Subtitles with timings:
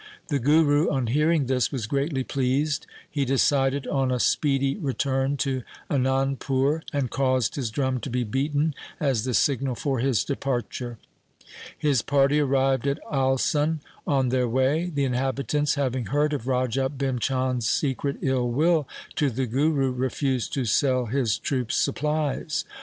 [0.29, 2.87] The Guru on hearing this was greatly pleased.
[3.07, 8.23] He decided on a speedy return to Anand pur, and caused his drum to be
[8.23, 10.97] beaten as the signal for his departure.
[11.77, 14.89] His party arrived at Alsun on their way.
[14.91, 18.87] The inhabitants, having heard of Raja Bhim Chand' s secret ill will
[19.17, 22.65] to the Guru, refused to sell his troops supplies.